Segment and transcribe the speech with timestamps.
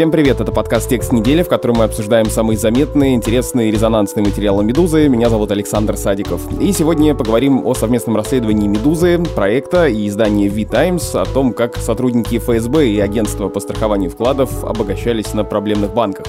[0.00, 4.24] Всем привет, это подкаст «Текст недели», в котором мы обсуждаем самые заметные, интересные и резонансные
[4.24, 5.08] материалы «Медузы».
[5.08, 6.40] Меня зовут Александр Садиков.
[6.58, 12.38] И сегодня поговорим о совместном расследовании «Медузы», проекта и издания V-Times, о том, как сотрудники
[12.38, 16.24] ФСБ и агентства по страхованию вкладов обогащались на проблемных банках.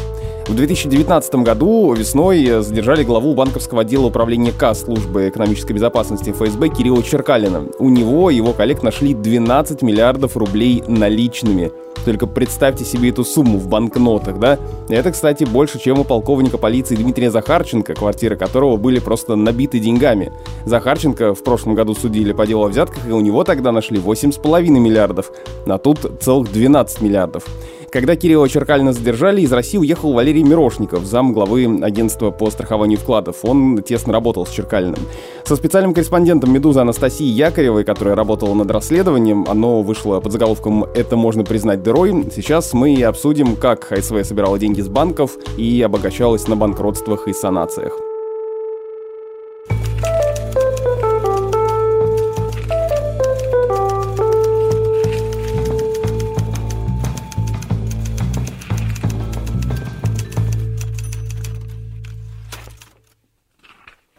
[0.48, 7.04] В 2019 году весной задержали главу банковского отдела управления К службы экономической безопасности ФСБ Кирилла
[7.04, 7.68] Черкалина.
[7.80, 11.72] У него и его коллег нашли 12 миллиардов рублей наличными.
[12.04, 14.58] Только представьте себе эту сумму в банкнотах, да?
[14.90, 20.34] Это, кстати, больше, чем у полковника полиции Дмитрия Захарченко, квартиры которого были просто набиты деньгами.
[20.66, 24.68] Захарченко в прошлом году судили по делу о взятках, и у него тогда нашли 8,5
[24.68, 25.32] миллиардов,
[25.68, 27.46] а тут целых 12 миллиардов.
[27.92, 33.44] Когда Кирилла Черкалина задержали, из России уехал Валерий Мирошников, зам главы агентства по страхованию вкладов.
[33.44, 35.00] Он тесно работал с Черкалиным.
[35.44, 41.18] Со специальным корреспондентом «Медузы» Анастасией Якоревой, которая работала над расследованием, оно вышло под заголовком «Это
[41.18, 42.30] можно признать дырой».
[42.34, 48.11] Сейчас мы обсудим, как ХСВ собирала деньги с банков и обогащалась на банкротствах и санациях.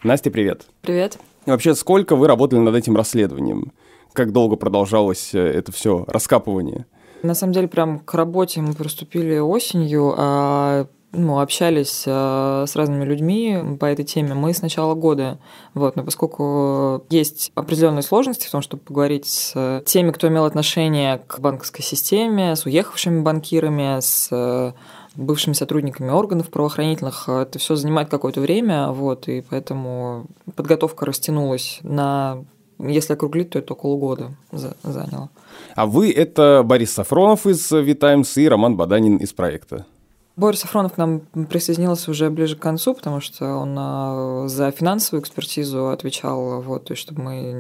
[0.03, 0.67] Настя, привет.
[0.81, 1.19] Привет.
[1.47, 3.73] вообще, сколько вы работали над этим расследованием?
[4.13, 6.87] Как долго продолжалось э, это все раскапывание?
[7.23, 13.05] На самом деле, прям к работе мы приступили осенью, а ну, общались э, с разными
[13.05, 15.39] людьми по этой теме мы с начала года.
[15.73, 21.19] Вот, но поскольку есть определенные сложности в том, чтобы поговорить с теми, кто имел отношение
[21.29, 24.75] к банковской системе, с уехавшими банкирами, с
[25.17, 27.29] бывшими сотрудниками органов правоохранительных.
[27.29, 32.45] Это все занимает какое-то время, вот, и поэтому подготовка растянулась на
[32.79, 35.31] если округлить, то это около года заняло.
[35.77, 39.87] А вы— это Борис Сафронов из «Витаймс» и Роман Баданин из проекта.
[40.35, 41.21] Борис Сафронов к нам
[41.51, 46.93] присоединился уже ближе к концу, потому что он а, за финансовую экспертизу отвечал, вот, то
[46.93, 47.53] есть чтобы мы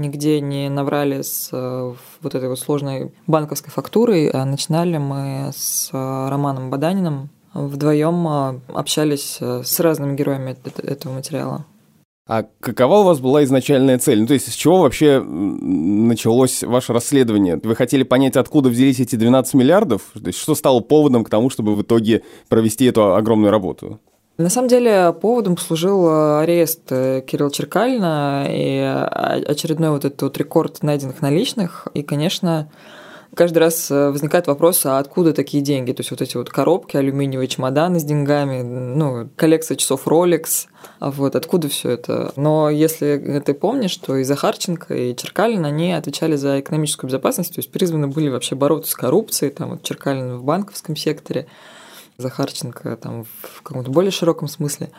[0.00, 4.28] нигде не наврали с а, вот этой вот сложной банковской фактурой.
[4.28, 7.28] А начинали мы с Романом Баданиным.
[7.52, 8.26] Вдвоем
[8.74, 11.66] общались с разными героями этого материала.
[12.26, 14.20] А какова у вас была изначальная цель?
[14.20, 17.60] Ну, то есть с чего вообще началось ваше расследование?
[17.62, 20.02] Вы хотели понять, откуда взялись эти 12 миллиардов?
[20.14, 24.00] То есть что стало поводом к тому, чтобы в итоге провести эту огромную работу?
[24.38, 28.80] На самом деле поводом послужил э, арест э, Кирилла Черкалина и
[29.46, 31.86] очередной вот этот вот рекорд найденных наличных.
[31.94, 32.68] И, конечно,
[33.34, 35.92] каждый раз э, возникает вопрос, а откуда такие деньги?
[35.92, 40.66] То есть вот эти вот коробки, алюминиевые чемоданы с деньгами, ну, коллекция часов Rolex,
[41.00, 42.32] а вот откуда все это?
[42.36, 47.58] Но если ты помнишь, то и Захарченко, и Черкалин, они отвечали за экономическую безопасность, то
[47.58, 51.46] есть призваны были вообще бороться с коррупцией, там вот Черкалин в банковском секторе,
[52.16, 54.90] Захарченко там в каком-то более широком смысле.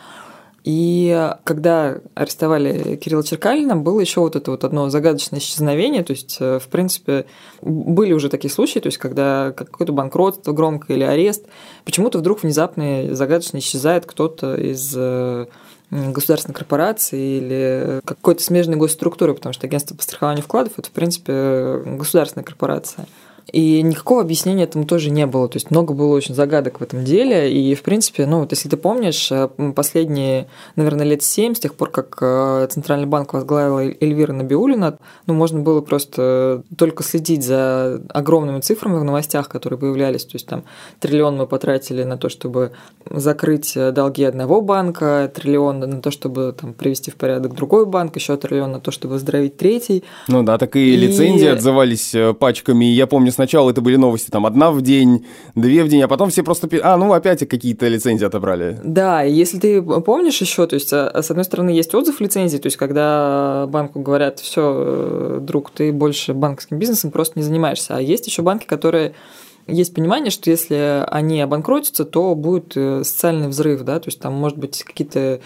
[0.65, 6.03] И когда арестовали Кирилла Черкалина, было еще вот это вот одно загадочное исчезновение.
[6.03, 7.27] То есть, э, в принципе,
[7.61, 11.45] были уже такие случаи, то есть, когда какое-то банкротство громкое или арест,
[11.85, 15.45] почему-то вдруг внезапно загадочно исчезает кто-то из э,
[15.91, 21.83] государственной корпорации или какой-то смежной госструктуры, потому что агентство по страхованию вкладов– это, в принципе,
[21.85, 23.05] государственная корпорация.
[23.51, 25.47] И никакого объяснения этому тоже не было.
[25.47, 27.51] То есть много было очень загадок в этом деле.
[27.51, 31.75] И, в принципе, ну, вот если ты помнишь, э, последние, наверное, лет семь, с тех
[31.75, 34.97] пор, как э, Центральный банк возглавила Эльвира Набиулина,
[35.28, 40.25] ну, можно было просто только следить за огромными цифрами в новостях, которые появлялись.
[40.25, 40.63] То есть там
[41.00, 42.72] триллион мы потратили на то, чтобы
[43.09, 48.16] закрыть э, долги одного банка, триллион на то, чтобы там, привести в порядок другой банк,
[48.16, 50.03] еще триллион на то, чтобы оздоровить третий.
[50.28, 50.97] Ну да, так и, и...
[50.97, 52.85] лицензии отзывались пачками.
[52.85, 56.29] Я помню, сначала это были новости, там, одна в день, две в день, а потом
[56.29, 56.67] все просто...
[56.82, 58.79] А, ну, опять какие-то лицензии отобрали.
[58.84, 62.67] Да, если ты помнишь еще, то есть, а, с одной стороны, есть отзыв лицензии, то
[62.67, 68.02] есть, когда банку говорят, все, э, друг, ты больше банковским бизнесом просто не занимаешься, а
[68.02, 69.14] есть еще банки, которые
[69.67, 74.34] есть понимание, что если они обанкротятся, то будет э, социальный взрыв, да, то есть там
[74.34, 75.40] может быть какие-то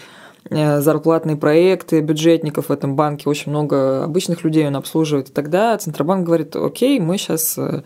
[0.48, 5.28] зарплатные проекты бюджетников в этом банке, очень много обычных людей он обслуживает.
[5.28, 7.82] И тогда Центробанк говорит, окей, мы сейчас э,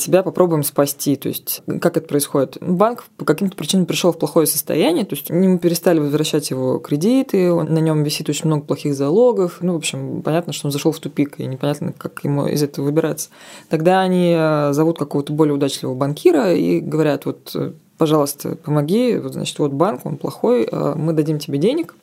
[0.00, 1.16] себя попробуем спасти.
[1.16, 2.58] То есть, как это происходит?
[2.60, 7.52] Банк по каким-то причинам пришел в плохое состояние, то есть мы перестали возвращать его кредиты,
[7.54, 9.58] на нем висит очень много плохих залогов.
[9.60, 12.86] Ну, в общем, понятно, что он зашел в тупик, и непонятно, как ему из этого
[12.86, 13.30] выбираться.
[13.68, 17.54] Тогда они э, зовут какого-то более удачливого банкира и говорят, вот
[17.98, 21.94] пожалуйста, помоги, значит, вот банк, он плохой, э, мы дадим тебе денег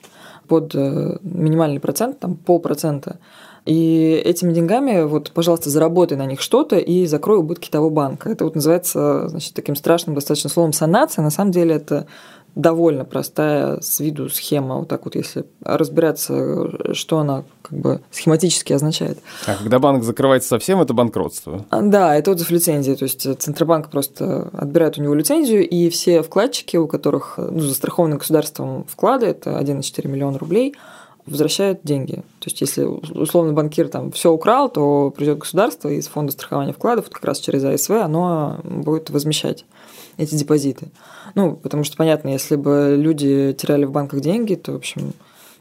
[0.48, 3.18] под э, минимальный процент, там полпроцента,
[3.66, 8.30] И этими деньгами, вот, пожалуйста, заработай на них что-то и закрой убытки того банка.
[8.30, 11.24] Это вот называется, значит, таким страшным достаточно словом санация.
[11.24, 12.06] На самом деле это
[12.56, 18.74] довольно простая с виду схема, вот так вот, если разбираться, что она как бы схематически
[18.74, 19.20] означает.
[19.46, 21.66] А когда банк закрывается совсем, это банкротство?
[21.70, 26.24] А, да, это отзыв лицензии, то есть Центробанк просто отбирает у него лицензию, и все
[26.24, 30.76] вкладчики, у которых ну, застрахованы государством вклады, это 1,4 миллиона рублей,
[31.26, 32.16] возвращают деньги.
[32.40, 37.10] То есть, если условно банкир там все украл, то придет государство из фонда страхования вкладов,
[37.10, 39.66] как раз через АСВ, оно будет возмещать
[40.18, 40.88] эти депозиты.
[41.36, 45.14] Ну, потому что, понятно, если бы люди теряли в банках деньги, то, в общем,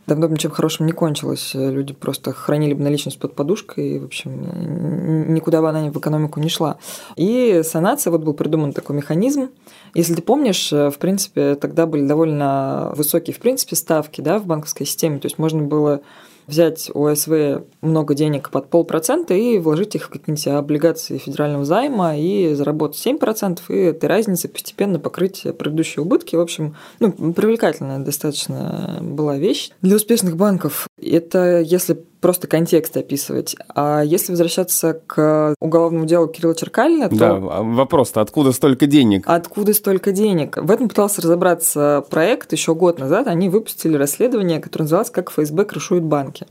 [0.07, 1.53] давно бы ничем хорошим не кончилось.
[1.55, 6.41] Люди просто хранили бы наличность под подушкой, и, в общем, никуда бы она в экономику
[6.41, 6.77] не шла.
[7.17, 9.49] И санация, вот был придуман такой механизм.
[9.95, 14.87] Если ты помнишь, в принципе, тогда были довольно высокие, в принципе, ставки да, в банковской
[14.87, 15.19] системе.
[15.19, 16.03] То есть можно было
[16.47, 22.17] взять у ОСВ много денег под полпроцента и вложить их в какие-нибудь облигации федерального займа
[22.17, 26.37] и заработать 7%, и этой разницей постепенно покрыть предыдущие убытки.
[26.37, 30.87] В общем, ну, привлекательная достаточно была вещь для успешных банков.
[31.01, 33.55] Это если просто контекст описывать.
[33.75, 37.17] А если возвращаться к уголовному делу Кирилла Черкалина, то...
[37.17, 39.25] Да, а вопрос-то откуда столько денег?
[39.27, 40.57] Откуда столько денег?
[40.57, 43.27] В этом пытался разобраться проект еще год назад.
[43.27, 46.47] Они выпустили расследование, которое называлось «Как ФСБ крышует банки».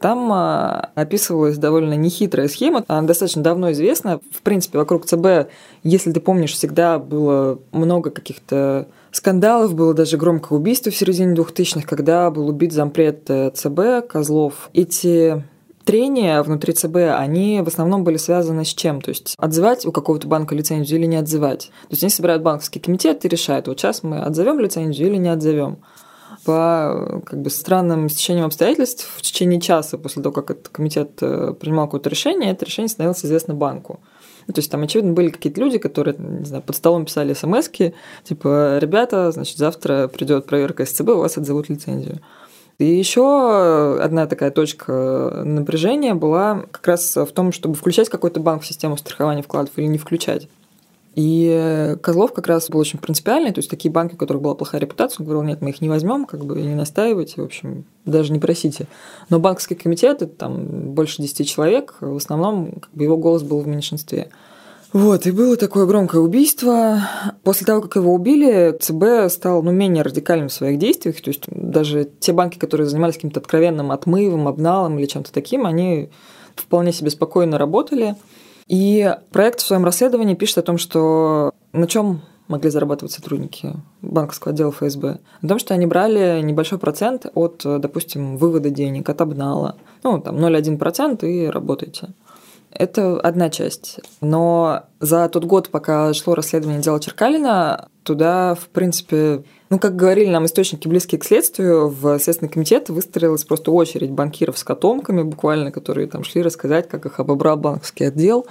[0.00, 4.18] Там а, описывалась довольно нехитрая схема, она достаточно давно известна.
[4.32, 5.48] В принципе, вокруг ЦБ,
[5.84, 11.86] если ты помнишь, всегда было много каких-то скандалов, было даже громкое убийство в середине 2000-х,
[11.86, 14.70] когда был убит зампред э, ЦБ Козлов.
[14.72, 15.44] Эти
[15.84, 19.00] трения внутри ЦБ, они в основном были связаны с чем?
[19.00, 21.66] То есть отзывать у какого-то банка лицензию или не отзывать.
[21.82, 25.28] То есть они собирают банковский комитет и решают, вот сейчас мы отзовем лицензию или не
[25.28, 25.78] отзовем.
[26.44, 31.54] По как бы, странным стечениям обстоятельств в течение часа после того, как этот комитет э,
[31.60, 34.00] принимал какое-то решение, это решение становилось известно банку.
[34.46, 37.68] Ну, то есть там, очевидно, были какие-то люди, которые, не знаю, под столом писали смс
[38.24, 42.20] типа, ребята, значит, завтра придет проверка СЦБ, у вас отзовут лицензию.
[42.78, 48.62] И еще одна такая точка напряжения была как раз в том, чтобы включать какой-то банк
[48.62, 50.48] в систему страхования вкладов или не включать.
[51.14, 54.80] И Козлов как раз был очень принципиальный, то есть такие банки, у которых была плохая
[54.80, 58.32] репутация, он говорил, нет, мы их не возьмем, как бы не настаивайте, в общем, даже
[58.32, 58.86] не просите.
[59.28, 63.60] Но банковский комитет, это там больше 10 человек, в основном как бы его голос был
[63.60, 64.30] в меньшинстве.
[64.92, 67.00] Вот, и было такое громкое убийство.
[67.44, 71.18] После того, как его убили, ЦБ стал ну, менее радикальным в своих действиях.
[71.22, 76.10] То есть даже те банки, которые занимались каким-то откровенным отмывом, обналом или чем-то таким, они
[76.56, 78.16] вполне себе спокойно работали.
[78.66, 84.52] И проект в своем расследовании пишет о том, что на чем могли зарабатывать сотрудники банковского
[84.52, 85.18] отдела ФСБ?
[85.40, 89.76] На том, что они брали небольшой процент от, допустим, вывода денег, от обнала.
[90.02, 92.08] Ну, там 0,1% и работаете.
[92.70, 94.00] Это одна часть.
[94.20, 100.28] Но за тот год, пока шло расследование дела Черкалина, туда, в принципе, ну, как говорили
[100.28, 105.72] нам источники, близкие к следствию, в Следственный комитет выстроилась просто очередь банкиров с котомками буквально,
[105.72, 108.46] которые там шли рассказать, как их обобрал банковский отдел.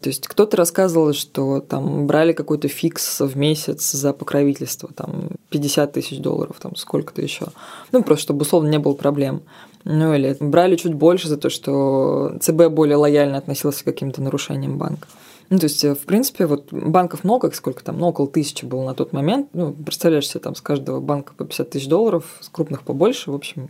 [0.00, 5.92] То есть кто-то рассказывал, что там брали какой-то фикс в месяц за покровительство, там 50
[5.92, 7.46] тысяч долларов, там сколько-то еще.
[7.92, 9.42] Ну, просто чтобы условно не было проблем.
[9.84, 14.78] Ну, или брали чуть больше за то, что ЦБ более лояльно относился к каким-то нарушениям
[14.78, 15.08] банка.
[15.50, 18.94] Ну, то есть, в принципе, вот банков много, сколько там, ну, около тысячи было на
[18.94, 19.48] тот момент.
[19.52, 23.34] Ну, представляешь себе, там с каждого банка по 50 тысяч долларов, с крупных побольше, в
[23.34, 23.68] общем,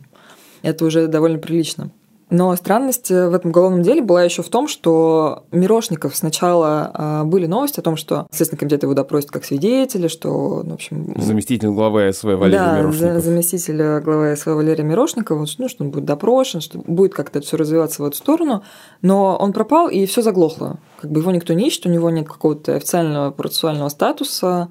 [0.63, 1.91] это уже довольно прилично.
[2.35, 7.25] Но странность э, в этом уголовном деле была еще в том, что Мирошников сначала а,
[7.25, 11.15] были новости о том, что Следственный комитет его допросит как свидетеля, что, ну, в общем...
[11.17, 13.23] Заместитель главы СВ Валерий да, Мирошников.
[13.23, 18.03] заместитель главы СВ Валерия Мирошникова, ну, что он будет допрошен, что будет как-то все развиваться
[18.03, 18.65] в эту сторону,
[19.01, 20.79] но он пропал, и все заглохло.
[21.01, 24.71] Как бы его никто не ищет, у него нет какого-то официального процессуального статуса,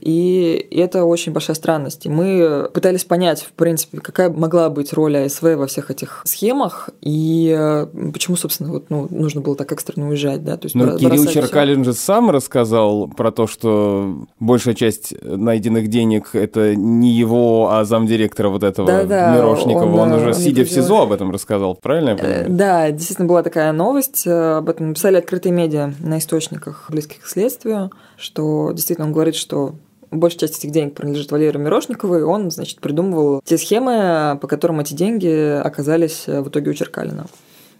[0.00, 2.04] и это очень большая странность.
[2.06, 6.90] И мы пытались понять, в принципе, какая могла быть роль АСВ во всех этих схемах,
[7.00, 10.44] и э, почему, собственно, вот, ну, нужно было так экстренно уезжать.
[10.44, 10.56] Да?
[10.56, 16.30] То есть Но Кирилл Черкалин же сам рассказал про то, что большая часть найденных денег–
[16.34, 19.84] это не его, а замдиректора вот этого да, да, Мирошникова.
[19.84, 22.46] Он, он уже, он сидя в СИЗО, об этом рассказал, правильно я понимаю?
[22.50, 27.26] Да, действительно была такая новость, э, об этом написали открытые медиа на источниках, близких к
[27.26, 29.74] следствию, что действительно он говорит, что
[30.10, 34.80] большая часть этих денег принадлежит Валерию Мирошникову, и он, значит, придумывал те схемы, по которым
[34.80, 37.26] эти деньги оказались в итоге у Черкалина.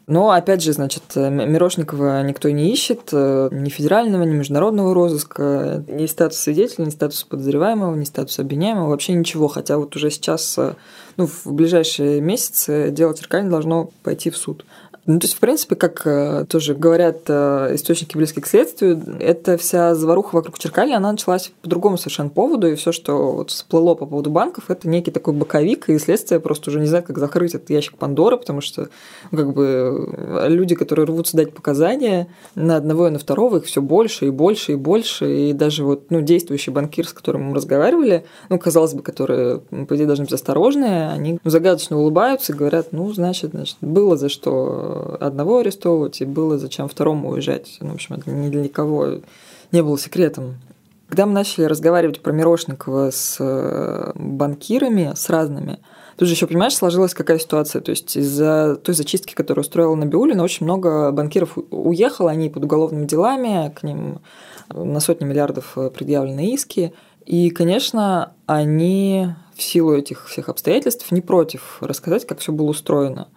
[0.07, 6.41] Но, опять же, значит, Мирошникова никто не ищет, ни федерального, ни международного розыска, ни статус
[6.41, 9.49] свидетеля, ни статус подозреваемого, ни статус обвиняемого, вообще ничего.
[9.49, 10.59] Хотя вот уже сейчас,
[11.17, 14.67] ну, в ближайшие месяцы дело Черкалина должно пойти в суд.
[15.07, 19.59] Ну, то есть, в принципе, как э, тоже говорят э, источники близкие к следствию, эта
[19.59, 23.95] вся заваруха вокруг Черкали, она началась по другому совершенно поводу, и все, что вот всплыло
[23.97, 27.55] по поводу банков, это некий такой боковик, и следствие просто уже не знает, как закрыть
[27.55, 28.89] этот ящик Пандоры, потому что
[29.31, 33.67] ну, как бы э, люди, которые рвутся дать показания на одного и на второго, их
[33.67, 37.55] все больше и больше и больше, и даже вот ну, действующий банкир, с которым мы
[37.55, 42.89] разговаривали, ну, казалось бы, которые, по идее, должны быть осторожные, они загадочно улыбаются и говорят,
[42.93, 47.77] ну, значит, значит, было за что одного арестовывать, и было зачем второму уезжать.
[47.81, 49.21] Ну, в общем, это ни для никого
[49.73, 50.57] не было секретом.
[51.09, 55.79] Когда мы начали разговаривать про Мирошникова с э, банкирами, с разными,
[56.17, 57.83] тут же еще, понимаешь, сложилась какая ситуация.
[57.83, 63.07] То есть из-за той зачистки, которую устроила Набиулина, очень много банкиров уехало, они под уголовными
[63.07, 64.21] делами, к ним
[64.73, 66.95] на сотни миллиардов предъявлены иски.
[67.27, 73.29] И, конечно, они в силу этих всех обстоятельств не против рассказать, как все было устроено.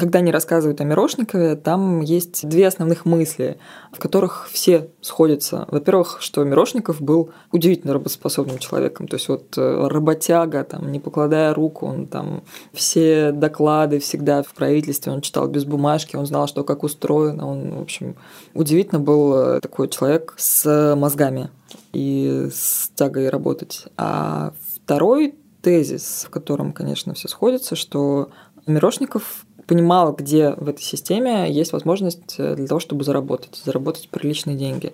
[0.00, 3.58] Когда они рассказывают о Мирошникове, там есть две основных мысли,
[3.92, 5.66] в которых все сходятся.
[5.70, 9.08] Во-первых, что Мирошников был удивительно работоспособным человеком.
[9.08, 12.42] То есть вот э, работяга, там, не покладая руку, он там
[12.72, 17.46] все доклады всегда в правительстве, он читал без бумажки, он знал, что как устроено.
[17.46, 18.16] Он, в общем,
[18.54, 21.50] удивительно был э, такой человек с мозгами
[21.92, 23.84] и с тягой работать.
[23.98, 28.30] А второй тезис, в котором, конечно, все сходится, что
[28.70, 34.56] Мирошников понимала, где в этой системе есть возможность э, для того, чтобы заработать, заработать приличные
[34.56, 34.92] деньги.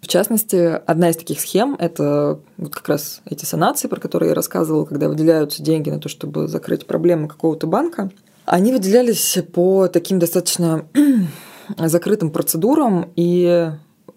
[0.00, 4.34] В частности, одна из таких схем– это вот как раз эти санации, про которые я
[4.34, 8.10] рассказывала, когда выделяются деньги на то, чтобы закрыть проблемы какого-то банка.
[8.44, 10.86] Они выделялись по таким достаточно
[11.78, 13.70] закрытым процедурам, и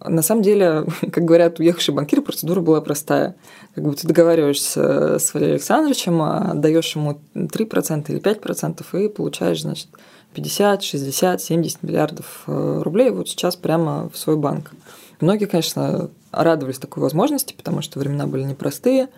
[0.05, 3.35] на самом деле, как говорят уехавшие банкиры, процедура была простая.
[3.77, 9.62] Как бы ты договариваешься с Валерием Александровичем, а даешь ему 3% или 5% и получаешь,
[9.62, 9.89] значит,
[10.34, 14.72] 50, 60, 70 миллиардов э, рублей вот сейчас прямо в свой банк.
[15.19, 19.10] Многие, конечно, радовались такой возможности, потому что времена были непростые.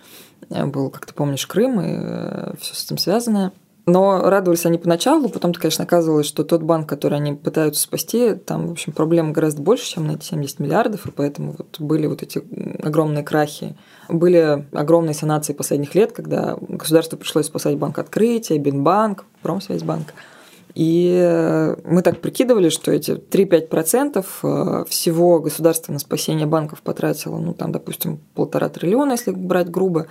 [0.50, 3.54] Был, как ты помнишь, Крым и э, все с этим связанное.
[3.90, 8.68] Но радовались они поначалу, потом-то, конечно, оказывалось, что тот банк, который они пытаются спасти, там,
[8.68, 12.22] в общем, проблем гораздо больше, чем на эти 70 миллиардов, и поэтому вот были вот
[12.22, 12.44] эти
[12.84, 13.76] огромные крахи.
[14.08, 20.14] Были огромные санации последних лет, когда государству пришлось спасать банк Открытия, Бинбанк, Промсвязьбанк.
[20.76, 27.56] И мы так прикидывали, что эти 3-5% э, всего государство на спасение банков потратило, ну,
[27.56, 30.08] там, допустим, полтора триллиона, если брать грубо.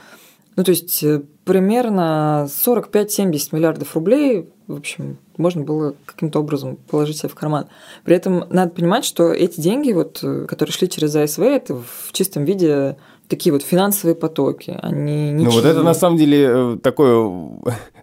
[0.59, 7.19] Ну, то есть э, примерно 45-70 миллиардов рублей, в общем, можно было каким-то образом положить
[7.19, 7.69] себе в карман.
[8.05, 12.11] При этом надо понимать, что эти деньги, вот, э, которые шли через АСВ, это в
[12.11, 12.97] чистом виде
[13.29, 15.45] такие вот финансовые потоки, они ничьи.
[15.45, 17.51] Ну вот это на самом деле э, такое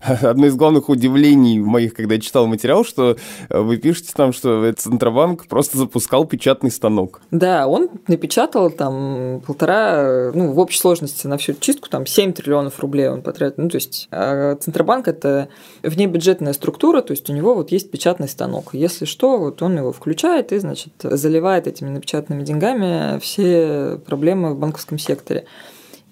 [0.22, 3.18] одно из главных удивлений моих, когда я читал материал, что
[3.50, 7.22] э, вы пишете там, что Центробанк просто запускал печатный станок.
[7.32, 12.80] Да, он напечатал там полтора, ну, в общей сложности на всю чистку там 7 триллионов
[12.80, 13.64] рублей он потратил.
[13.64, 15.50] Ну, то есть а Центробанк– это
[15.84, 18.70] внебюджетная структура, то есть у него вот есть печатный станок.
[18.74, 24.60] Если что, вот он его включает и, значит, заливает этими напечатанными деньгами все проблемы в
[24.60, 25.46] банковском секторе секторе.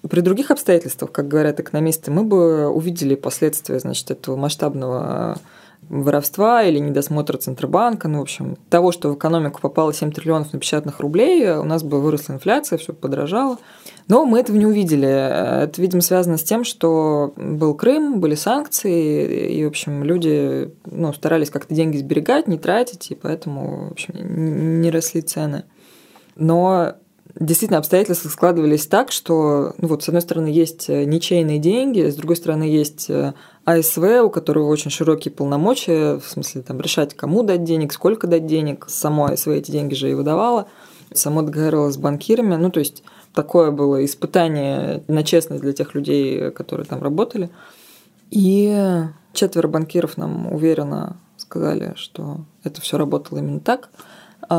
[0.08, 5.38] При других обстоятельствах, как говорят экономисты, мы бы увидели последствия значит, этого масштабного
[5.88, 11.00] воровства или недосмотра Центробанка, ну, в общем, того, что в экономику попало 7 триллионов напечатанных
[11.00, 13.58] рублей, у нас бы выросла инфляция, все подорожало.
[14.08, 15.08] Но мы этого не увидели.
[15.08, 21.12] Это, видимо, связано с тем, что был Крым, были санкции, и, в общем, люди ну,
[21.12, 25.64] старались как-то деньги сберегать, не тратить, и поэтому, в общем, не росли цены.
[26.36, 26.94] Но
[27.38, 32.14] действительно обстоятельства складывались так, что, ну вот, с одной стороны, есть э, ничейные деньги, с
[32.14, 37.42] другой стороны, есть э, АСВ, у которого очень широкие полномочия, в смысле, там, решать, кому
[37.42, 38.86] дать денег, сколько дать денег.
[38.88, 40.68] Само АСВ эти деньги же и выдавало,
[41.12, 42.54] само договаривалось с банкирами.
[42.56, 47.50] Ну, то есть, такое было испытание на честность для тех людей, которые там работали.
[48.30, 53.90] И четверо банкиров нам уверенно сказали, что это все работало именно так–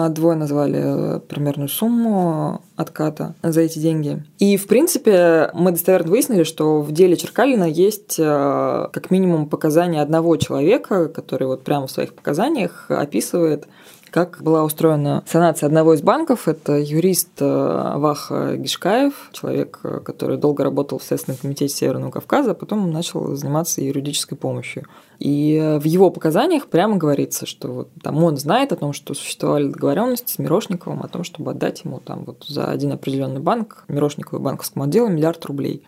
[0.10, 4.24] двое назвали э, примерную сумму отката за эти деньги.
[4.40, 10.02] И, в принципе, мы достоверно выяснили, что в деле Черкалина есть э, как минимум показания
[10.02, 13.68] одного человека, который вот прямо в своих показаниях описывает
[14.12, 16.48] как была устроена санация одного из банков.
[16.48, 22.54] Это юрист э, Ваха Гишкаев, человек, который долго работал в Следственном комитете Северного Кавказа, а
[22.54, 24.86] потом начал заниматься юридической помощью.
[25.20, 29.14] И э, в его показаниях прямо говорится, что вот там он знает о том, что
[29.14, 33.86] существовали договоренности с Мирошниковым о том, чтобы отдать ему там вот за один определенный банк,
[33.88, 35.84] Мирошникову банковскому отделу, миллиард рублей.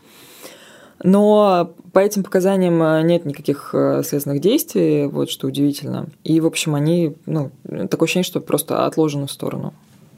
[1.04, 6.08] Но по этим показаниям э, нет никаких э, следственных действий, вот что удивительно.
[6.24, 7.52] И, в общем, они, ну,
[7.90, 9.74] такое ощущение, что просто отложены в сторону.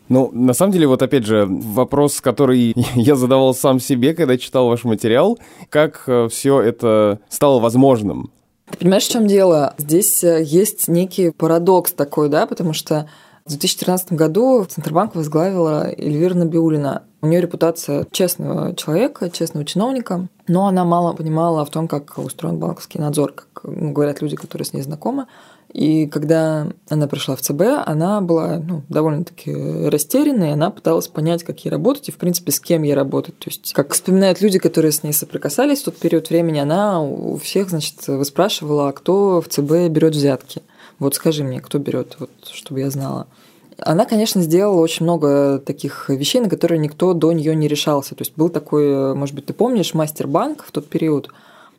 [0.07, 4.67] Ну, на самом деле, вот опять же, вопрос, который я задавал сам себе, когда читал
[4.67, 5.37] ваш материал,
[5.69, 8.31] как все это стало возможным?
[8.77, 9.73] Понимаешь, в чем дело?
[9.77, 13.09] Здесь есть некий парадокс такой, да, потому что
[13.45, 17.03] в 2013 году Центробанк возглавила Эльвира Набиулина.
[17.21, 22.59] У нее репутация честного человека, честного чиновника, но она мало понимала в том, как устроен
[22.59, 25.25] банковский надзор, как ну, говорят люди, которые с ней знакомы.
[25.73, 31.63] И когда она пришла в ЦБ, она была ну, довольно-таки растерянной, она пыталась понять, как
[31.63, 33.37] ей работать и, в принципе, с кем ей работать.
[33.37, 37.37] То есть, как вспоминают люди, которые с ней соприкасались в тот период времени, она у
[37.37, 40.63] всех, значит, выспрашивала, а кто в ЦБ берет взятки.
[40.97, 43.27] Вот скажи мне, кто берет, вот, чтобы я знала.
[43.77, 48.15] Она, конечно, сделала очень много таких вещей, на которые никто до нее не решался.
[48.15, 51.29] То есть был такой, может быть, ты помнишь, мастер-банк в тот период.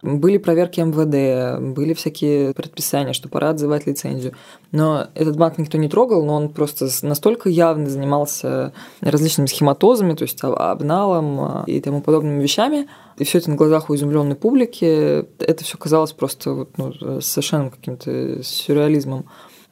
[0.03, 4.33] Были проверки МВД, были всякие предписания, что пора отзывать лицензию.
[4.73, 10.23] Но этот банк никто не трогал, но он просто настолько явно занимался различными схематозами, то
[10.23, 12.89] есть обналом а, и тому подобными вещами.
[13.19, 15.27] И все это на глазах у изумленной публики.
[15.39, 19.27] Это все казалось просто вот, ну, совершенно каким-то сюрреализмом.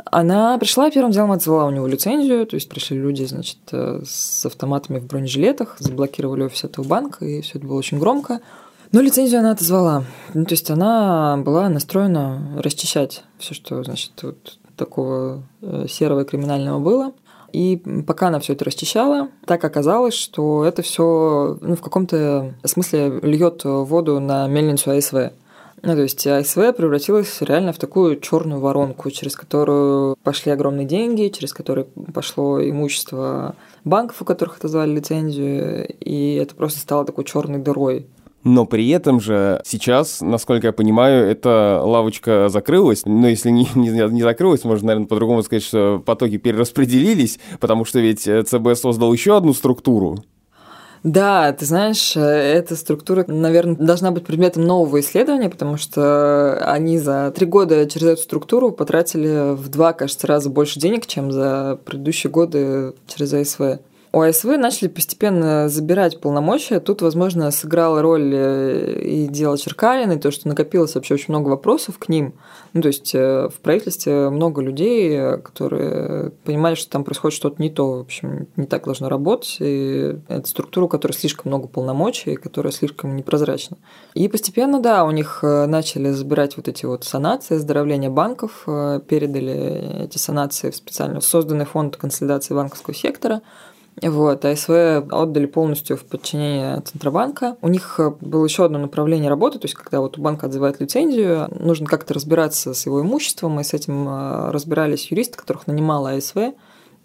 [0.04, 4.02] Она пришла и первым делом отзвала у него лицензию, то есть пришли люди, значит, э,
[4.04, 8.40] с автоматами в бронежилетах, заблокировали офис этого банка, и все это было очень громко.
[8.92, 10.04] Но лицензию она отозвала.
[10.34, 16.78] Ну, то есть она была настроена расчищать все, что, значит, вот такого э, серого криминального
[16.78, 17.12] было.
[17.52, 17.76] И
[18.06, 23.62] пока она все это расчищала, так оказалось, что это все ну, в каком-то смысле льет
[23.64, 25.32] воду на мельницу АСВ.
[25.82, 31.28] Ну, то есть АСВ превратилась реально в такую черную воронку, через которую пошли огромные деньги,
[31.28, 33.54] через которую пошло имущество
[33.84, 38.06] банков, у которых отозвали лицензию, и это просто стало такой черной дырой.
[38.48, 43.02] Но при этом же сейчас, насколько я понимаю, эта лавочка закрылась.
[43.04, 47.98] Но если не, не, не закрылась, можно, наверное, по-другому сказать, что потоки перераспределились, потому что
[48.00, 50.24] ведь ЦБ создал еще одну структуру,
[51.04, 56.98] да, ты знаешь, э, эта структура, наверное, должна быть предметом нового исследования, потому что они
[56.98, 61.78] за три года через эту структуру потратили в два, кажется, раза больше денег, чем за
[61.84, 63.78] предыдущие годы через АСВ.
[64.18, 66.80] У АСВ начали постепенно забирать полномочия.
[66.80, 71.50] Тут, возможно, сыграла роль э, и дело Черкалина, и то, что накопилось вообще очень много
[71.50, 72.34] вопросов к ним.
[72.72, 77.70] Ну, то есть э, в правительстве много людей, которые понимали, что там происходит что-то не
[77.70, 79.58] то, в общем, не так должно работать.
[79.60, 83.76] И это структура, у которой слишком много полномочий, которая слишком непрозрачна.
[84.14, 90.06] И постепенно, да, у них э, начали забирать вот эти вот санации, оздоровления банков, передали
[90.06, 93.42] эти санации в специально созданный фонд консолидации банковского сектора–
[94.02, 94.70] вот, АСВ
[95.10, 97.56] отдали полностью в подчинение Центробанка.
[97.62, 100.80] У них э, было еще одно направление работы, то есть когда вот у банка отзывает
[100.80, 106.10] лицензию, нужно как-то разбираться с его имуществом, и с этим э, разбирались юристы, которых нанимала
[106.10, 106.36] АСВ.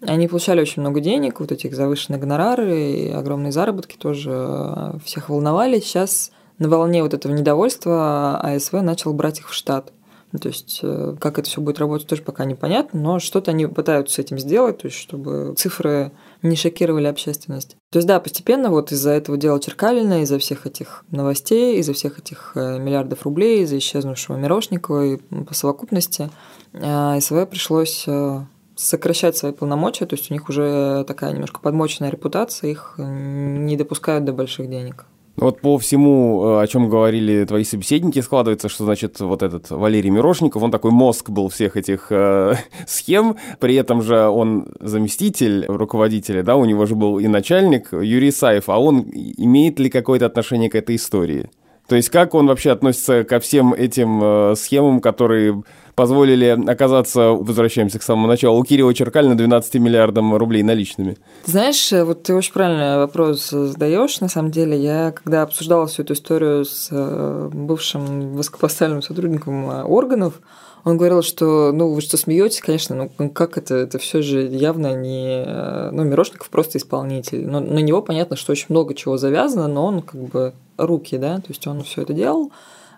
[0.01, 5.29] Они получали очень много денег, вот этих завышенные гонорары и огромные заработки тоже э, всех
[5.29, 5.79] волновали.
[5.79, 9.91] Сейчас на волне вот этого недовольства АСВ начал брать их в штат.
[10.31, 10.81] Ну, то есть,
[11.19, 14.79] как это все будет работать, тоже пока непонятно, но что-то они пытаются с этим сделать,
[14.79, 16.11] то есть, чтобы цифры
[16.43, 17.77] не шокировали общественность.
[17.89, 22.19] То есть, да, постепенно вот из-за этого дела Черкалина, из-за всех этих новостей, из-за всех
[22.19, 26.29] этих э, миллиардов рублей, из-за исчезнувшего Мирошникова и по совокупности
[26.73, 28.41] э, СВ пришлось э,
[28.75, 34.25] сокращать свои полномочия, то есть у них уже такая немножко подмоченная репутация, их не допускают
[34.25, 35.05] до больших денег.
[35.35, 40.11] Вот по всему, э, о чем говорили твои собеседники, складывается, что, значит, вот этот Валерий
[40.11, 42.55] Мирошников, он такой мозг был всех этих э,
[42.87, 48.31] схем, при этом же он заместитель руководителя, да, у него же был и начальник Юрий
[48.31, 51.49] Саев, а он имеет ли какое-то отношение к этой истории?
[51.87, 55.63] То есть как он вообще относится ко всем этим э, схемам, которые
[55.95, 61.17] позволили оказаться, возвращаемся к самому началу, у Кирилла Черкалина 12 миллиардам рублей наличными?
[61.45, 64.19] Знаешь, вот ты очень правильный вопрос задаешь.
[64.21, 69.83] На самом деле, я когда обсуждала всю эту историю с э, бывшим высокопоставленным сотрудником э,
[69.83, 70.41] органов,
[70.83, 74.95] он говорил, что, ну, вы что смеетесь, конечно, ну как это, это все же явно
[74.95, 77.45] не, э, ну, Мирошников просто исполнитель.
[77.47, 81.37] Но на него понятно, что очень много чего завязано, но он как бы руки, да,
[81.37, 82.51] то есть он все это делал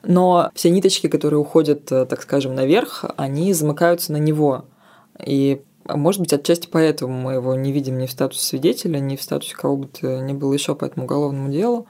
[0.07, 4.65] но все ниточки, которые уходят, э, так скажем, наверх, они замыкаются на него.
[5.25, 9.21] И может быть, отчасти поэтому мы его не видим ни в статусе свидетеля, ни в
[9.21, 11.87] статусе кого бы то ни было еще по этому уголовному делу.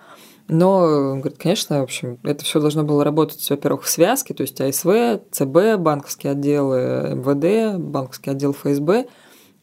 [0.48, 4.62] Но, говорит, конечно, в общем, это все должно было работать, во-первых, в связке, то есть
[4.62, 9.08] АСВ, ЦБ, банковские отделы МВД, банковский отдел ФСБ.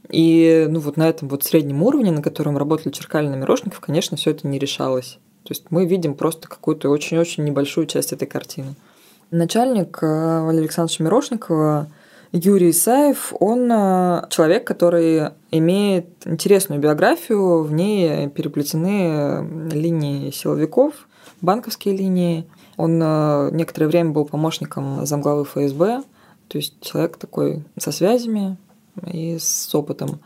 [0.09, 4.17] И ну, вот на этом вот среднем уровне, на котором работали Черкалин и Мирошников, конечно,
[4.17, 5.19] все это не решалось.
[5.45, 8.75] То есть мы видим просто какую-то очень-очень небольшую часть этой картины.
[9.31, 11.89] Начальник э, Валерия Александровича Мирошникова
[12.33, 21.09] Юрий Исаев, он э, человек, который имеет интересную биографию, в ней переплетены линии силовиков,
[21.43, 22.47] банковские линии.
[22.79, 26.03] Он э, некоторое время был помощником замглавы ФСБ,
[26.49, 28.57] то есть человек такой со связями
[29.07, 30.21] и с опытом.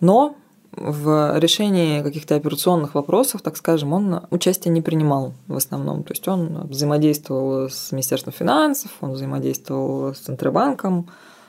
[0.00, 0.36] Но
[0.70, 6.04] в решении каких-то операционных вопросов, так скажем, он участие не принимал в основном.
[6.04, 11.08] То есть он взаимодействовал с Министерством финансов, он взаимодействовал с Центробанком,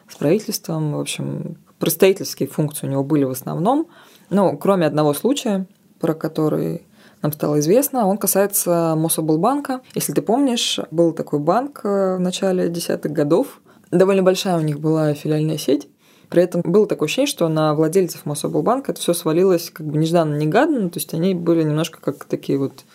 [0.10, 0.94] с правительством.
[0.94, 3.88] В общем, представительские функции у него были в основном.
[4.30, 5.66] Но кроме одного случая,
[6.00, 6.84] про который
[7.22, 9.82] нам стало известно, он касается Мособлбанка.
[9.94, 13.62] Если ты помнишь, был такой банк в начале десятых годов.
[13.92, 15.90] Довольно большая у них была филиальная сеть.
[16.30, 20.90] При этом было такое ощущение, что на владельцев Мособлбанка это все свалилось как бы нежданно-негаданно,
[20.92, 22.86] то есть они были немножко как такие вот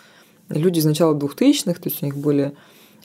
[0.48, 2.54] люди из начала 2000-х, то есть у них были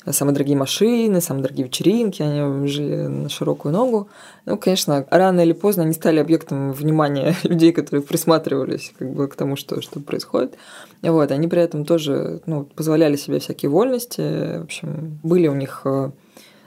[0.05, 4.07] самые дорогие машины, самые дорогие вечеринки, они жили на широкую ногу.
[4.45, 9.35] Ну, конечно, рано или поздно они стали объектом внимания людей, которые присматривались как бы к
[9.35, 10.55] тому, что, что происходит.
[11.01, 14.59] Вот, они при этом тоже ну, позволяли себе всякие вольности.
[14.59, 16.11] В общем, были у них э,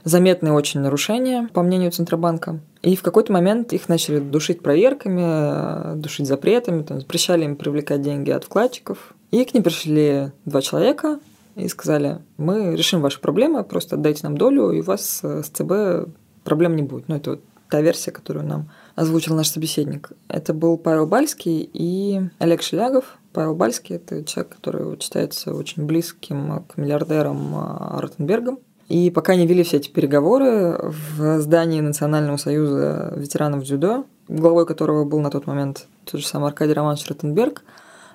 [0.04, 2.60] заметные очень нарушения, по мнению Центробанка.
[2.82, 8.30] И в какой-то момент их начали душить проверками, душить запретами, там, запрещали им привлекать деньги
[8.30, 9.14] от вкладчиков.
[9.30, 11.18] И к ним пришли два человека
[11.54, 16.08] и сказали, мы решим ваши проблемы, просто отдайте нам долю, и у вас с ЦБ
[16.44, 17.08] проблем не будет.
[17.08, 17.40] Ну, это вот
[17.72, 20.12] та версия, которую нам озвучил наш собеседник.
[20.28, 23.18] Это был Павел Бальский и Олег Шелягов.
[23.32, 28.58] Павел Бальский– это человек, который считается очень близким к миллиардерам а, Ротенбергам.
[28.88, 35.06] И пока не вели все эти переговоры в здании Национального союза ветеранов дзюдо, главой которого
[35.06, 37.62] был на тот момент тот же самый Аркадий Романович Ротенберг,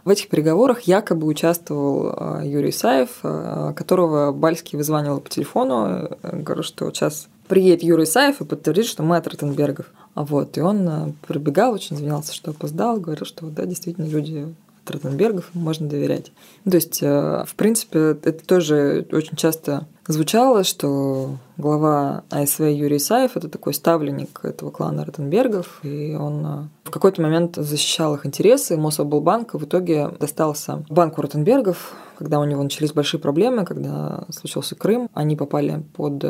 [0.08, 6.42] в этих переговорах якобы участвовал а, Юрий Исаев, а, которого Бальский вызванивал по телефону, э,
[6.42, 9.88] говорил, что сейчас приедет Юрий Исаев и подтвердит, что мы от Ротенбергов.
[10.14, 14.48] А вот, и он пробегал, очень извинялся, что опоздал, говорил, что да, действительно, люди
[14.88, 16.32] Ротенбергов можно доверять.
[16.64, 23.32] То есть, э, в принципе, это тоже очень часто звучало, что глава АСВ Юрий Исаев–
[23.36, 28.78] это такой ставленник этого клана Ротенбергов, и он э, в какой-то момент защищал их интересы.
[28.78, 35.10] Мособлбанк в итоге достался банку Ротенбергов, когда у него начались большие проблемы, когда случился Крым,
[35.14, 36.28] они попали под э,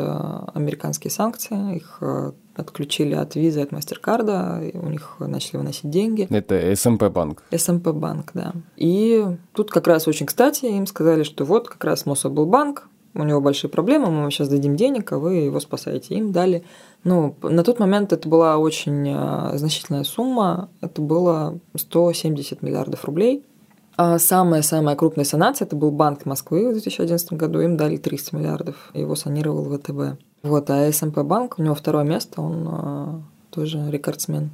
[0.54, 2.02] американские санкции, их
[2.54, 6.26] отключили от визы, от Мастеркарда, у них начали выносить деньги.
[6.28, 7.44] Это СМП банк.
[7.56, 8.52] СМП банк, да.
[8.76, 12.88] И тут как раз очень кстати им сказали, что вот как раз Мособлбанк,
[13.22, 16.14] у него большие проблемы, мы вам сейчас дадим денег, а вы его спасаете.
[16.14, 16.64] Им дали.
[17.04, 23.44] Ну, на тот момент это была очень а, значительная сумма, это было 170 миллиардов рублей.
[23.96, 28.90] А самая-самая крупная санация это был Банк Москвы в 2011 году, им дали 300 миллиардов,
[28.94, 30.20] его санировал ВТБ.
[30.44, 34.50] Вот, а СМП банк, у него второе место, он э, тоже рекордсмен.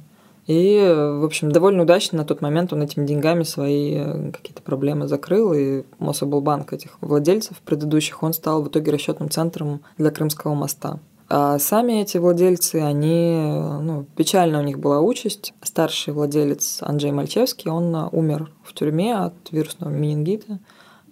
[0.47, 5.07] И, в общем, довольно удачно на тот момент он этими деньгами свои э, какие-то проблемы
[5.07, 10.99] закрыл, и Мособлбанк этих владельцев предыдущих, он стал в итоге расчетным центром для Крымского моста.
[11.27, 13.35] А сами эти владельцы, они,
[13.81, 15.55] ну, печально у них была участь.
[15.63, 20.59] Старший владелец Анджей Мальчевский, он умер в тюрьме от вирусного менингита.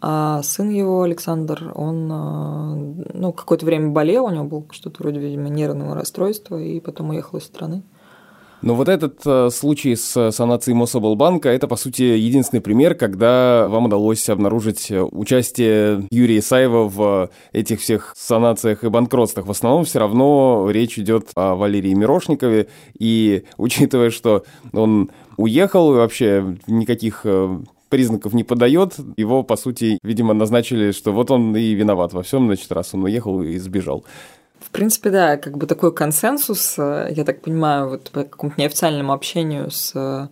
[0.06, 5.20] А сын его, Александр, он э, ну, какое-то время болел, у него было что-то вроде,
[5.20, 7.84] видимо, нервного расстройства, и потом уехал из страны.
[8.64, 13.86] Но вот этот э, случай с санацией Мособлбанка– это, по сути, единственный пример, когда вам
[13.88, 19.48] удалось обнаружить участие Юрия Исаева в этих всех санациях и банкротствах.
[19.48, 25.98] В основном все равно речь идет о Валерии Мирошникове, и учитывая, что он уехал, и
[25.98, 31.74] вообще никаких э, признаков не подает, его, по сути, видимо, назначили, что вот он и
[31.74, 34.06] виноват во всем, значит, раз он уехал и сбежал.
[34.74, 39.70] Принципе, да, как бы такой консенсус, э, я так понимаю, вот по какому-то неофициальному общению
[39.70, 40.28] с э,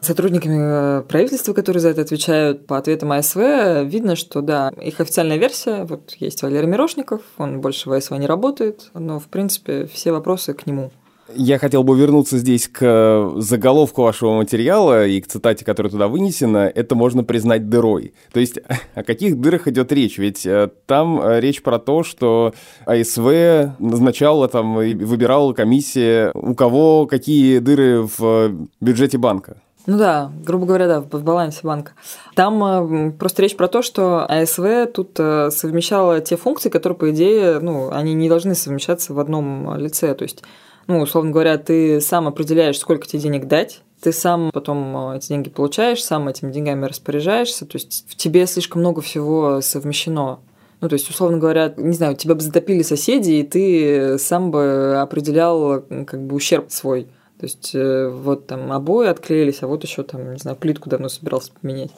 [0.00, 3.36] сотрудниками э, правительства, которые за это отвечают по ответам АСВ,
[3.84, 8.26] видно, что да, их официальная версия, вот есть Валерий Мирошников, он больше в АСВ не
[8.26, 10.90] работает, но, в принципе, все вопросы к нему.
[11.34, 16.06] Я хотел бы вернуться здесь к э, заголовку вашего материала и к цитате, которая туда
[16.06, 16.70] вынесена.
[16.72, 18.14] Это можно признать дырой.
[18.32, 18.58] То есть
[18.94, 20.18] о каких дырах идет речь?
[20.18, 27.06] Ведь э, там э, речь про то, что АСВ назначала, там, выбирала комиссия, у кого
[27.06, 29.56] какие дыры в бюджете банка.
[29.86, 31.92] Ну да, грубо говоря, да, в балансе банка.
[32.34, 37.90] Там просто речь про то, что АСВ тут совмещала те функции, которые, по идее, ну,
[37.92, 40.12] они не должны совмещаться в одном лице.
[40.14, 40.42] То есть
[40.86, 45.50] ну, условно говоря, ты сам определяешь, сколько тебе денег дать, ты сам потом эти деньги
[45.50, 50.40] получаешь, сам этими деньгами распоряжаешься, то есть в тебе слишком много всего совмещено.
[50.80, 54.98] Ну, то есть, условно говоря, не знаю, тебя бы затопили соседи, и ты сам бы
[55.00, 57.04] определял как бы ущерб свой.
[57.38, 61.08] То есть, э, вот там обои отклеились, а вот еще там, не знаю, плитку давно
[61.08, 61.90] собирался поменять.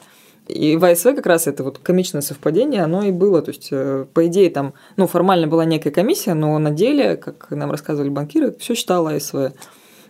[0.49, 3.41] И в АСВ как раз это вот комичное совпадение, оно и было.
[3.43, 7.51] То есть, э, по идее, там, ну, формально была некая комиссия, но на деле, как
[7.51, 9.53] нам рассказывали банкиры, все считало АСВ.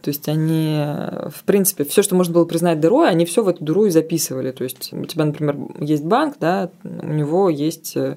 [0.01, 0.81] То есть они,
[1.29, 4.51] в принципе, все, что можно было признать дырой, они все в эту дыру и записывали.
[4.51, 8.15] То есть у тебя, например, есть банк, да, у него есть э,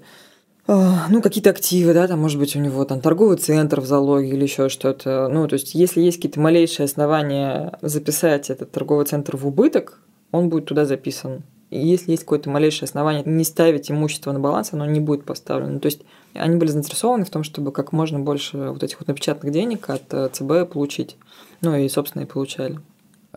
[0.69, 4.45] ну, какие-то активы, да, там, может быть, у него там торговый центр в залоге или
[4.45, 5.27] еще что-то.
[5.29, 9.99] Ну, то есть, если есть какие-то малейшие основания записать этот торговый центр в убыток,
[10.31, 11.43] он будет туда записан.
[11.75, 15.81] Если есть какое-то малейшее основание не ставить имущество на баланс, оно не будет поставлено.
[15.81, 16.03] То есть
[16.35, 20.03] они были заинтересованы в том, чтобы как можно больше вот этих вот напечатанных денег от
[20.13, 21.17] э, ЦБ получить.
[21.63, 22.79] Ну и, собственно, и получали.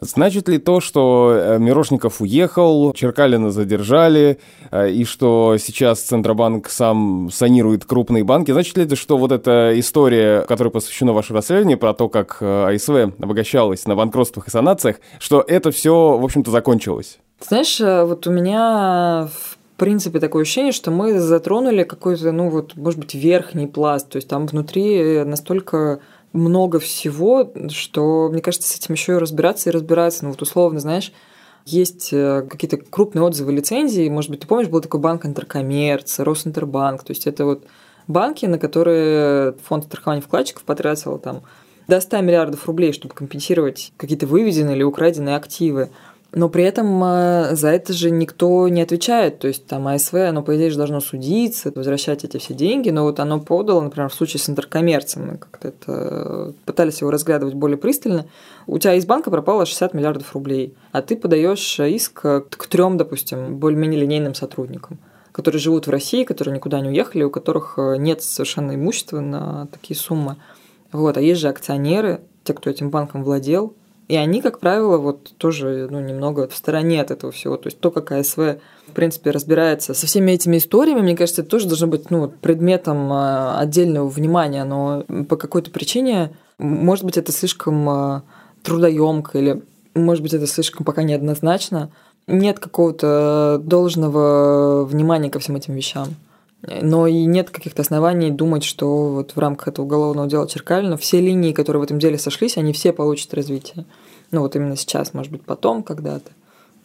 [0.02, 7.30] Значит ли то, что э, Мирошников уехал, Черкалина задержали, э, и что сейчас Центробанк сам
[7.32, 11.94] санирует крупные банки, значит ли это, что вот эта история, которая посвящена вашему расследованию, про
[11.94, 17.20] то, как АСВ обогащалась на банкротствах и санациях, что это все, в общем-то, закончилось?
[17.40, 23.00] Знаешь, вот у меня в принципе такое ощущение, что мы затронули какой-то, ну вот, может
[23.00, 26.00] быть, верхний пласт, то есть там внутри настолько
[26.36, 30.26] много всего, что, мне кажется, с этим еще и разбираться и разбираться.
[30.26, 31.12] Ну, вот условно, знаешь,
[31.66, 34.08] есть э, какие-то крупные отзывы лицензии.
[34.10, 37.04] Может быть, ты помнишь, был такой банк Интеркоммерц, Росинтербанк.
[37.04, 37.66] То есть это вот
[38.08, 41.44] банки, на которые фонд страхования вкладчиков потратил там
[41.88, 45.90] до 100 миллиардов рублей, чтобы компенсировать какие-то выведенные или украденные активы.
[46.36, 49.40] Но при этом э, за это же никто не отвечает.
[49.40, 52.90] То есть там АСВ, оно, по идее, же должно судиться, возвращать эти все деньги.
[52.90, 57.54] Но вот оно подало, например, в случае с интеркоммерцией, мы как-то это пытались его разглядывать
[57.54, 58.26] более пристально.
[58.68, 63.56] У тебя из банка пропало 60 миллиардов рублей, а ты подаешь иск к трем, допустим,
[63.56, 65.00] более-менее линейным сотрудникам
[65.32, 69.68] которые живут в России, которые никуда не уехали, у которых э, нет совершенно имущества на
[69.68, 70.38] такие суммы.
[70.94, 71.18] Вот.
[71.18, 73.74] А есть же акционеры, те, кто этим банком владел,
[74.08, 77.58] и они, как правило, вот тоже ну, немного в стороне от этого всего.
[77.58, 81.50] То есть то, как АСВ, в принципе, разбирается со всеми этими историями, мне кажется, это
[81.50, 84.64] тоже должно быть ну, предметом а, отдельного внимания.
[84.64, 88.24] Но по какой-то причине, может быть, это слишком а,
[88.62, 89.64] трудоемко или,
[89.96, 91.90] может быть, это слишком пока неоднозначно.
[92.28, 96.10] Нет какого-то должного внимания ко всем этим вещам.
[96.68, 101.22] Но и нет каких-то оснований думать, что вот в рамках этого уголовного дела Черкалина все
[101.22, 103.86] линии, которые в этом деле сошлись, они все получат развитие.
[104.32, 106.32] Ну вот именно сейчас, может быть, потом когда-то.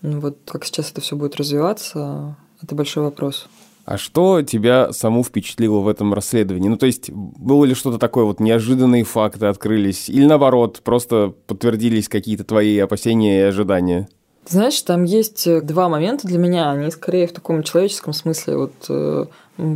[0.02, 3.46] Ну вот как сейчас это все будет развиваться, это большой вопрос.
[3.86, 6.68] А что тебя саму впечатлило в этом расследовании?
[6.68, 10.08] Ну, то есть, было ли что-то такое, вот неожиданные факты открылись?
[10.08, 14.08] Или наоборот, просто подтвердились какие-то твои опасения и ожидания?
[14.46, 18.56] Знаешь, там есть два момента для меня, они скорее в таком человеческом смысле.
[18.58, 19.26] Вот э,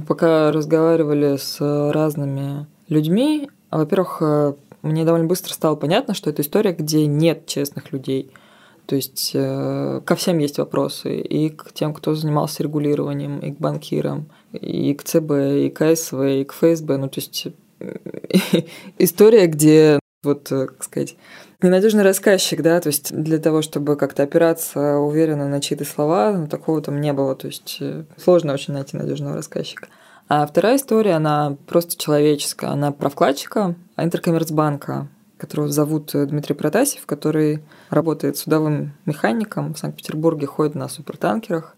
[0.06, 6.72] Пока разговаривали с разными людьми, во-первых, э, мне довольно быстро стало понятно, что это история,
[6.72, 8.30] где нет честных людей.
[8.86, 11.18] То есть э, ко всем есть вопросы.
[11.20, 16.40] И к тем, кто занимался регулированием, и к банкирам, и к ЦБ, и к СВ,
[16.40, 16.98] и к ФСБ.
[16.98, 17.48] Ну, то есть
[18.98, 21.16] история, где, вот, э, как сказать,
[21.64, 26.46] Ненадежный рассказчик, да, то есть для того, чтобы как-то опираться уверенно на чьи-то слова, ну,
[26.46, 29.88] такого там не было, то есть э, сложно очень найти надежного рассказчика.
[30.28, 35.08] А вторая история, она просто человеческая, она про вкладчика Интеркоммерцбанка,
[35.38, 41.76] которого зовут Дмитрий Протасев, который работает судовым механиком в Санкт-Петербурге, ходит на супертанкерах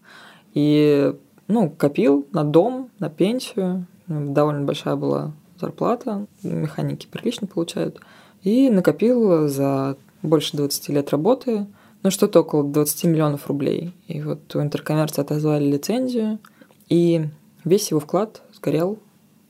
[0.53, 1.13] и
[1.47, 3.85] ну, копил на дом, на пенсию.
[4.07, 5.31] Довольно большая была
[5.61, 8.01] зарплата, механики прилично получают–
[8.47, 11.67] и накопил за больше 20 лет работы,
[12.01, 13.93] ну, что-то около 20 миллионов рублей.
[14.07, 16.39] И вот у Интеркоммерции отозвали лицензию,
[16.87, 17.25] и
[17.65, 18.99] весь его вклад сгорел.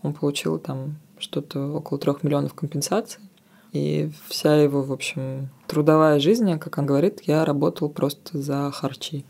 [0.02, 3.22] Он получил там что-то около 3 миллионов компенсаций.
[3.72, 9.26] И вся его, в общем, трудовая жизнь, как он говорит, я работал просто за харчи.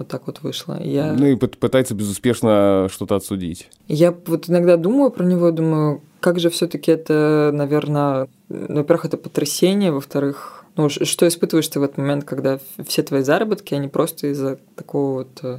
[0.00, 0.82] Вот так вот вышло.
[0.82, 1.12] Я...
[1.12, 3.68] Ну и пытается безуспешно что-то отсудить.
[3.86, 9.92] Я вот иногда думаю про него, думаю, как же все-таки это, наверное, во-первых, это потрясение,
[9.92, 14.58] во-вторых, ну, что испытываешь ты в этот момент, когда все твои заработки, они просто из-за
[14.74, 15.58] такого вот э,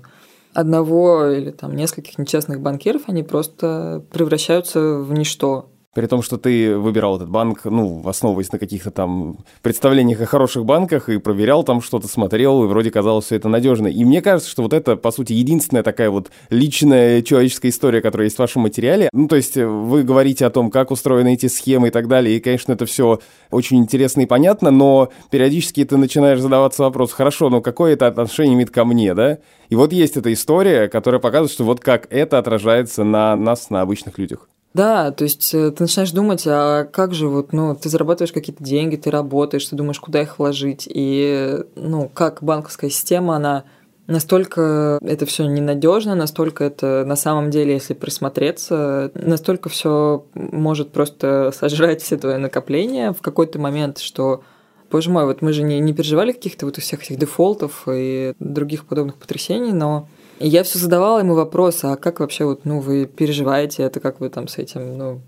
[0.56, 5.70] одного или там нескольких нечестных банкиров, они просто превращаются в ничто.
[5.94, 10.64] При том, что ты выбирал этот банк, ну, основываясь на каких-то там представлениях о хороших
[10.64, 13.88] банках, и проверял там что-то, смотрел, и вроде казалось все это надежно.
[13.88, 18.28] И мне кажется, что вот это, по сути, единственная такая вот личная человеческая история, которая
[18.28, 19.10] есть в вашем материале.
[19.12, 22.40] Ну, то есть вы говорите о том, как устроены эти схемы и так далее, и,
[22.40, 27.60] конечно, это все очень интересно и понятно, но периодически ты начинаешь задаваться вопрос, хорошо, но
[27.60, 29.40] какое это отношение имеет ко мне, да?
[29.68, 33.82] И вот есть эта история, которая показывает, что вот как это отражается на нас, на
[33.82, 34.48] обычных людях.
[34.74, 38.64] Да, то есть э, ты начинаешь думать, а как же вот, ну, ты зарабатываешь какие-то
[38.64, 43.66] деньги, ты работаешь, ты думаешь, куда их вложить, и, ну, как банковская система, она
[44.08, 51.52] настолько это все ненадежно, настолько это на самом деле, если присмотреться, настолько все может просто
[51.58, 54.42] сожрать все твои накопления в какой-то момент, что
[54.90, 58.86] Боже мой, вот мы же не, не переживали каких-то вот всех этих дефолтов и других
[58.86, 60.08] подобных потрясений, но
[60.48, 64.30] я все задавала ему вопрос, а как вообще вот, ну, вы переживаете это, как вы
[64.30, 65.22] там с этим, ну,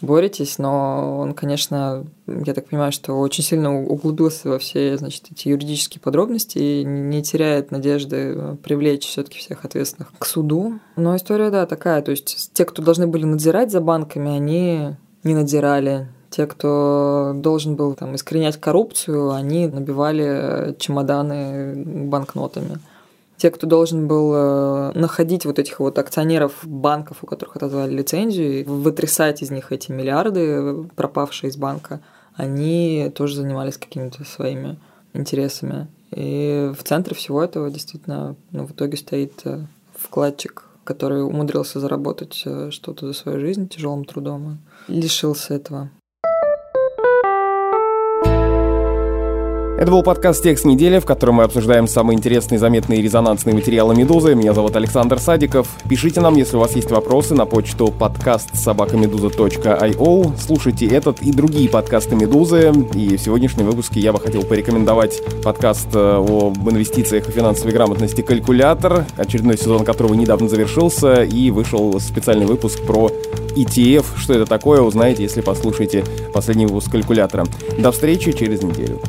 [0.00, 5.48] боретесь, но он, конечно, я так понимаю, что очень сильно углубился во все, значит, эти
[5.48, 10.78] юридические подробности и не теряет надежды привлечь все таки всех ответственных к суду.
[10.96, 15.34] Но история, да, такая, то есть те, кто должны были надзирать за банками, они не
[15.34, 22.78] надзирали, те, кто должен был там искоренять коррупцию, они набивали чемоданы банкнотами
[23.36, 28.60] те, кто должен был э, находить вот этих вот акционеров банков, у которых отозвали лицензию,
[28.60, 32.00] и вытрясать из них эти миллиарды, пропавшие из банка,
[32.34, 34.78] они тоже занимались какими-то своими
[35.12, 35.88] интересами.
[36.12, 42.42] И в центре всего этого действительно ну, в итоге стоит э, вкладчик, который умудрился заработать
[42.44, 45.90] э, что-то за свою жизнь тяжелым трудом и лишился этого.
[49.78, 53.94] Это был подкаст «Текст недели», в котором мы обсуждаем самые интересные, заметные и резонансные материалы
[53.94, 54.34] «Медузы».
[54.34, 55.68] Меня зовут Александр Садиков.
[55.86, 60.32] Пишите нам, если у вас есть вопросы, на почту подкаст собакамедуза.io.
[60.40, 62.72] Слушайте этот и другие подкасты «Медузы».
[62.94, 68.22] И в сегодняшнем выпуске я бы хотел порекомендовать подкаст э, об инвестициях и финансовой грамотности
[68.22, 73.10] «Калькулятор», очередной сезон которого недавно завершился, и вышел специальный выпуск про
[73.54, 74.06] ETF.
[74.16, 77.44] Что это такое, узнаете, если послушаете последний выпуск «Калькулятора».
[77.78, 79.02] До встречи через неделю.